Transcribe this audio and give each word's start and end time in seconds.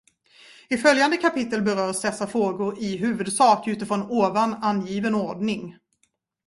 I 0.69 0.77
följande 0.77 1.17
kapitel 1.17 1.61
berörs 1.61 2.01
dessa 2.01 2.27
frågor 2.27 2.77
i 2.79 2.97
huvudsak 2.97 3.67
utifrån 3.67 4.01
ovan 4.03 4.53
angiven 4.53 5.15
ordning. 5.15 5.75